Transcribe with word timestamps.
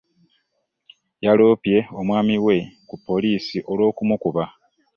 Yalopye 1.25 1.77
omwami 1.99 2.35
we 2.45 2.57
ku 2.87 2.95
polisi 3.05 3.57
olwokumukuba. 3.71 4.43